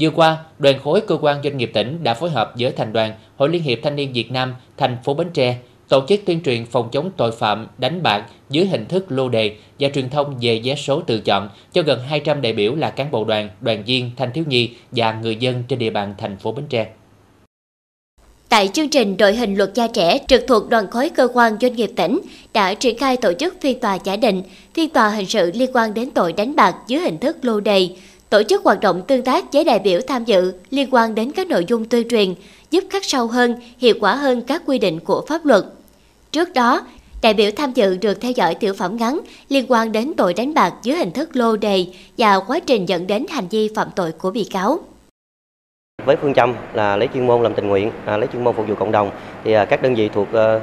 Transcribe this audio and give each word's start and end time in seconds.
Vừa 0.00 0.10
qua, 0.10 0.38
đoàn 0.58 0.78
khối 0.84 1.00
cơ 1.00 1.18
quan 1.20 1.40
doanh 1.44 1.56
nghiệp 1.56 1.70
tỉnh 1.74 1.98
đã 2.02 2.14
phối 2.14 2.30
hợp 2.30 2.52
với 2.58 2.72
thành 2.72 2.92
đoàn 2.92 3.14
Hội 3.36 3.48
Liên 3.48 3.62
hiệp 3.62 3.78
Thanh 3.82 3.96
niên 3.96 4.12
Việt 4.12 4.30
Nam 4.30 4.54
thành 4.76 4.96
phố 5.04 5.14
Bến 5.14 5.30
Tre 5.34 5.56
tổ 5.88 6.06
chức 6.08 6.20
tuyên 6.26 6.42
truyền 6.42 6.66
phòng 6.66 6.88
chống 6.92 7.10
tội 7.16 7.32
phạm 7.32 7.66
đánh 7.78 8.02
bạc 8.02 8.26
dưới 8.50 8.66
hình 8.66 8.86
thức 8.86 9.04
lô 9.08 9.28
đề 9.28 9.56
và 9.80 9.88
truyền 9.88 10.10
thông 10.10 10.38
về 10.40 10.60
vé 10.64 10.74
số 10.74 11.00
tự 11.00 11.20
chọn 11.20 11.48
cho 11.72 11.82
gần 11.82 12.00
200 12.02 12.42
đại 12.42 12.52
biểu 12.52 12.74
là 12.74 12.90
cán 12.90 13.10
bộ 13.10 13.24
đoàn, 13.24 13.48
đoàn 13.60 13.82
viên, 13.86 14.10
thanh 14.16 14.32
thiếu 14.32 14.44
nhi 14.48 14.70
và 14.90 15.12
người 15.12 15.36
dân 15.36 15.62
trên 15.68 15.78
địa 15.78 15.90
bàn 15.90 16.14
thành 16.18 16.36
phố 16.36 16.52
Bến 16.52 16.64
Tre. 16.68 16.86
Tại 18.48 18.68
chương 18.68 18.88
trình 18.88 19.16
đội 19.16 19.34
hình 19.34 19.54
luật 19.54 19.70
gia 19.74 19.86
trẻ 19.86 20.18
trực 20.28 20.44
thuộc 20.48 20.68
đoàn 20.68 20.90
khối 20.90 21.08
cơ 21.08 21.28
quan 21.34 21.56
doanh 21.60 21.76
nghiệp 21.76 21.90
tỉnh 21.96 22.20
đã 22.52 22.74
triển 22.74 22.98
khai 22.98 23.16
tổ 23.16 23.32
chức 23.32 23.54
phiên 23.60 23.80
tòa 23.80 23.98
giả 24.04 24.16
định, 24.16 24.42
phiên 24.74 24.90
tòa 24.90 25.08
hình 25.08 25.26
sự 25.26 25.50
liên 25.54 25.70
quan 25.74 25.94
đến 25.94 26.10
tội 26.10 26.32
đánh 26.32 26.56
bạc 26.56 26.74
dưới 26.86 27.00
hình 27.00 27.18
thức 27.18 27.36
lô 27.42 27.60
đề, 27.60 27.88
tổ 28.30 28.42
chức 28.42 28.64
hoạt 28.64 28.80
động 28.80 29.02
tương 29.06 29.22
tác 29.22 29.52
với 29.52 29.64
đại 29.64 29.78
biểu 29.78 30.00
tham 30.08 30.24
dự 30.24 30.52
liên 30.70 30.88
quan 30.90 31.14
đến 31.14 31.32
các 31.32 31.46
nội 31.46 31.64
dung 31.68 31.84
tuyên 31.84 32.08
truyền, 32.08 32.34
giúp 32.70 32.84
khắc 32.90 33.04
sâu 33.04 33.26
hơn, 33.26 33.54
hiệu 33.78 33.94
quả 34.00 34.14
hơn 34.14 34.42
các 34.42 34.62
quy 34.66 34.78
định 34.78 35.00
của 35.00 35.24
pháp 35.28 35.44
luật. 35.44 35.64
Trước 36.32 36.52
đó, 36.54 36.86
đại 37.22 37.34
biểu 37.34 37.50
tham 37.56 37.72
dự 37.72 37.96
được 37.96 38.20
theo 38.20 38.32
dõi 38.32 38.54
tiểu 38.54 38.74
phẩm 38.74 38.96
ngắn 38.96 39.20
liên 39.48 39.64
quan 39.68 39.92
đến 39.92 40.12
tội 40.16 40.34
đánh 40.34 40.54
bạc 40.54 40.74
dưới 40.82 40.96
hình 40.96 41.10
thức 41.10 41.36
lô 41.36 41.56
đề 41.56 41.86
và 42.18 42.40
quá 42.40 42.60
trình 42.60 42.88
dẫn 42.88 43.06
đến 43.06 43.26
hành 43.30 43.48
vi 43.48 43.70
phạm 43.74 43.88
tội 43.96 44.12
của 44.12 44.30
bị 44.30 44.44
cáo. 44.44 44.78
Với 46.04 46.16
phương 46.16 46.34
châm 46.34 46.54
là 46.74 46.96
lấy 46.96 47.08
chuyên 47.14 47.26
môn 47.26 47.42
làm 47.42 47.54
tình 47.54 47.68
nguyện, 47.68 47.90
à, 48.06 48.16
lấy 48.16 48.28
chuyên 48.32 48.44
môn 48.44 48.54
phục 48.56 48.68
vụ 48.68 48.74
cộng 48.74 48.92
đồng 48.92 49.10
thì 49.44 49.52
à, 49.52 49.64
các 49.64 49.82
đơn 49.82 49.94
vị 49.94 50.08
thuộc 50.14 50.28
ờ, 50.32 50.60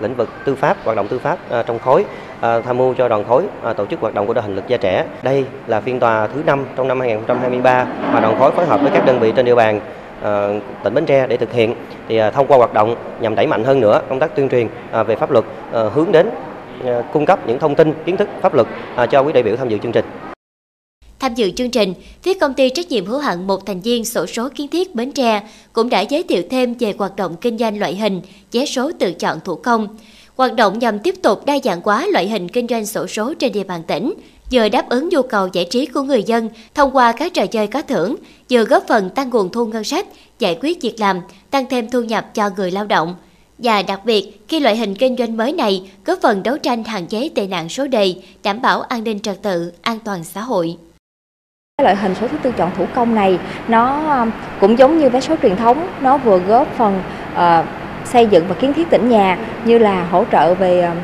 lĩnh 0.00 0.14
vực 0.14 0.28
tư 0.44 0.54
pháp, 0.54 0.76
hoạt 0.84 0.96
động 0.96 1.08
tư 1.08 1.18
pháp 1.18 1.38
à, 1.50 1.62
trong 1.62 1.78
khối 1.78 2.04
à, 2.40 2.60
tham 2.60 2.78
mưu 2.78 2.94
cho 2.94 3.08
đoàn 3.08 3.24
khối 3.24 3.44
à, 3.62 3.72
tổ 3.72 3.86
chức 3.86 4.00
hoạt 4.00 4.14
động 4.14 4.26
của 4.26 4.34
đội 4.34 4.42
hình 4.42 4.56
lực 4.56 4.68
gia 4.68 4.76
trẻ. 4.76 5.04
Đây 5.22 5.44
là 5.66 5.80
phiên 5.80 6.00
tòa 6.00 6.26
thứ 6.26 6.42
năm 6.46 6.64
trong 6.76 6.88
năm 6.88 7.00
2023 7.00 7.86
mà 8.12 8.20
đoàn 8.20 8.38
khối 8.38 8.50
phối 8.50 8.66
hợp 8.66 8.80
với 8.82 8.90
các 8.94 9.06
đơn 9.06 9.20
vị 9.20 9.32
trên 9.36 9.44
địa 9.44 9.54
bàn 9.54 9.80
tỉnh 10.84 10.94
Bến 10.94 11.06
Tre 11.06 11.26
để 11.26 11.36
thực 11.36 11.52
hiện 11.52 11.74
thì 12.08 12.20
thông 12.34 12.46
qua 12.46 12.56
hoạt 12.56 12.74
động 12.74 12.94
nhằm 13.20 13.34
đẩy 13.34 13.46
mạnh 13.46 13.64
hơn 13.64 13.80
nữa 13.80 14.00
công 14.08 14.18
tác 14.18 14.34
tuyên 14.34 14.48
truyền 14.48 14.68
về 15.06 15.16
pháp 15.16 15.30
luật 15.30 15.44
hướng 15.94 16.12
đến 16.12 16.30
cung 17.12 17.26
cấp 17.26 17.38
những 17.46 17.58
thông 17.58 17.74
tin 17.74 17.92
kiến 18.04 18.16
thức 18.16 18.28
pháp 18.42 18.54
luật 18.54 18.66
cho 19.10 19.20
quý 19.20 19.32
đại 19.32 19.42
biểu 19.42 19.56
tham 19.56 19.68
dự 19.68 19.78
chương 19.78 19.92
trình. 19.92 20.27
Tham 21.20 21.34
dự 21.34 21.50
chương 21.50 21.70
trình, 21.70 21.94
phía 22.22 22.34
công 22.34 22.54
ty 22.54 22.70
trách 22.70 22.88
nhiệm 22.88 23.06
hữu 23.06 23.18
hạn 23.18 23.46
một 23.46 23.66
thành 23.66 23.80
viên 23.80 24.04
sổ 24.04 24.26
số 24.26 24.48
kiến 24.54 24.68
thiết 24.68 24.94
Bến 24.94 25.12
Tre 25.12 25.42
cũng 25.72 25.88
đã 25.88 26.00
giới 26.00 26.22
thiệu 26.22 26.42
thêm 26.50 26.74
về 26.74 26.94
hoạt 26.98 27.16
động 27.16 27.36
kinh 27.40 27.58
doanh 27.58 27.78
loại 27.78 27.96
hình 27.96 28.20
vé 28.52 28.66
số 28.66 28.90
tự 28.98 29.12
chọn 29.12 29.40
thủ 29.44 29.54
công. 29.54 29.96
Hoạt 30.36 30.54
động 30.54 30.78
nhằm 30.78 30.98
tiếp 30.98 31.14
tục 31.22 31.46
đa 31.46 31.58
dạng 31.64 31.80
hóa 31.84 32.06
loại 32.12 32.28
hình 32.28 32.48
kinh 32.48 32.66
doanh 32.66 32.86
sổ 32.86 33.06
số 33.06 33.34
trên 33.34 33.52
địa 33.52 33.64
bàn 33.64 33.82
tỉnh, 33.86 34.14
vừa 34.52 34.68
đáp 34.68 34.88
ứng 34.88 35.08
nhu 35.08 35.22
cầu 35.22 35.48
giải 35.52 35.66
trí 35.70 35.86
của 35.86 36.02
người 36.02 36.22
dân 36.22 36.48
thông 36.74 36.96
qua 36.96 37.12
các 37.12 37.34
trò 37.34 37.46
chơi 37.46 37.66
có 37.66 37.82
thưởng, 37.82 38.16
vừa 38.50 38.64
góp 38.64 38.84
phần 38.88 39.10
tăng 39.10 39.30
nguồn 39.30 39.52
thu 39.52 39.66
ngân 39.66 39.84
sách, 39.84 40.06
giải 40.38 40.58
quyết 40.62 40.82
việc 40.82 41.00
làm, 41.00 41.20
tăng 41.50 41.66
thêm 41.70 41.90
thu 41.90 42.02
nhập 42.02 42.34
cho 42.34 42.50
người 42.56 42.70
lao 42.70 42.86
động. 42.86 43.14
Và 43.58 43.82
đặc 43.82 44.00
biệt, 44.04 44.40
khi 44.48 44.60
loại 44.60 44.76
hình 44.76 44.94
kinh 44.94 45.16
doanh 45.16 45.36
mới 45.36 45.52
này 45.52 45.90
góp 46.04 46.18
phần 46.22 46.42
đấu 46.42 46.58
tranh 46.58 46.84
hạn 46.84 47.06
chế 47.06 47.28
tệ 47.34 47.46
nạn 47.46 47.68
số 47.68 47.86
đề, 47.86 48.14
đảm 48.42 48.62
bảo 48.62 48.80
an 48.80 49.04
ninh 49.04 49.20
trật 49.20 49.42
tự, 49.42 49.72
an 49.82 49.98
toàn 50.04 50.24
xã 50.24 50.40
hội. 50.40 50.76
Loại 51.82 51.96
hình 51.96 52.14
số 52.14 52.28
thứ 52.28 52.38
tư 52.42 52.52
chọn 52.56 52.70
thủ 52.76 52.86
công 52.94 53.14
này 53.14 53.38
nó 53.68 54.00
um, 54.20 54.30
cũng 54.60 54.78
giống 54.78 54.98
như 54.98 55.10
vé 55.10 55.20
số 55.20 55.36
truyền 55.42 55.56
thống, 55.56 55.86
nó 56.00 56.16
vừa 56.16 56.38
góp 56.38 56.66
phần 56.76 57.02
uh, 57.34 57.40
xây 58.04 58.26
dựng 58.26 58.44
và 58.48 58.54
kiến 58.54 58.72
thiết 58.72 58.90
tỉnh 58.90 59.08
nhà 59.08 59.38
như 59.64 59.78
là 59.78 60.04
hỗ 60.10 60.24
trợ 60.32 60.54
về 60.54 60.82
um, 60.82 60.96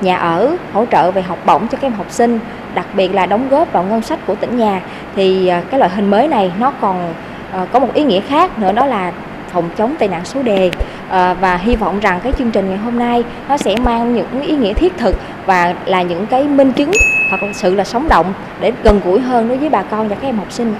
nhà 0.00 0.16
ở, 0.16 0.56
hỗ 0.72 0.86
trợ 0.86 1.10
về 1.10 1.22
học 1.22 1.38
bổng 1.46 1.68
cho 1.68 1.78
các 1.78 1.82
em 1.82 1.92
học 1.92 2.06
sinh, 2.10 2.38
đặc 2.74 2.86
biệt 2.94 3.14
là 3.14 3.26
đóng 3.26 3.48
góp 3.48 3.72
vào 3.72 3.82
ngân 3.82 4.02
sách 4.02 4.18
của 4.26 4.34
tỉnh 4.34 4.58
nhà. 4.58 4.80
Thì 5.16 5.52
uh, 5.58 5.70
cái 5.70 5.80
loại 5.80 5.90
hình 5.90 6.10
mới 6.10 6.28
này 6.28 6.52
nó 6.58 6.72
còn 6.80 7.14
uh, 7.62 7.72
có 7.72 7.78
một 7.78 7.94
ý 7.94 8.04
nghĩa 8.04 8.20
khác 8.20 8.58
nữa 8.58 8.72
đó 8.72 8.86
là 8.86 9.12
phòng 9.52 9.70
chống 9.76 9.94
tệ 9.98 10.08
nạn 10.08 10.24
số 10.24 10.42
đề 10.42 10.70
à, 11.08 11.34
và 11.34 11.56
hy 11.56 11.76
vọng 11.76 12.00
rằng 12.00 12.20
cái 12.22 12.32
chương 12.38 12.50
trình 12.50 12.68
ngày 12.68 12.78
hôm 12.78 12.98
nay 12.98 13.24
nó 13.48 13.56
sẽ 13.56 13.76
mang 13.76 14.14
những 14.14 14.42
ý 14.42 14.56
nghĩa 14.56 14.72
thiết 14.72 14.98
thực 14.98 15.16
và 15.46 15.74
là 15.86 16.02
những 16.02 16.26
cái 16.26 16.44
minh 16.44 16.72
chứng 16.72 16.90
thật 17.30 17.46
sự 17.54 17.74
là 17.74 17.84
sống 17.84 18.08
động 18.08 18.34
để 18.60 18.72
gần 18.84 19.00
gũi 19.04 19.20
hơn 19.20 19.48
đối 19.48 19.58
với 19.58 19.68
bà 19.68 19.82
con 19.82 20.08
và 20.08 20.14
các 20.14 20.26
em 20.26 20.38
học 20.38 20.52
sinh. 20.52 20.74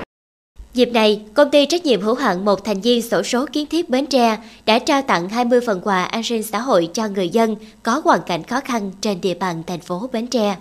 Dịp 0.74 0.90
này, 0.92 1.22
công 1.34 1.50
ty 1.50 1.66
trách 1.66 1.84
nhiệm 1.84 2.00
hữu 2.00 2.14
hạn 2.14 2.44
một 2.44 2.64
thành 2.64 2.80
viên 2.80 3.02
sổ 3.02 3.22
số 3.22 3.46
kiến 3.52 3.66
thiết 3.66 3.90
Bến 3.90 4.06
Tre 4.06 4.36
đã 4.66 4.78
trao 4.78 5.02
tặng 5.02 5.28
20 5.28 5.60
phần 5.66 5.80
quà 5.84 6.04
an 6.04 6.22
sinh 6.22 6.42
xã 6.42 6.58
hội 6.60 6.88
cho 6.94 7.08
người 7.08 7.28
dân 7.28 7.56
có 7.82 8.00
hoàn 8.04 8.20
cảnh 8.26 8.42
khó 8.42 8.60
khăn 8.60 8.90
trên 9.00 9.20
địa 9.20 9.34
bàn 9.34 9.62
thành 9.66 9.80
phố 9.80 10.08
Bến 10.12 10.26
Tre. 10.26 10.56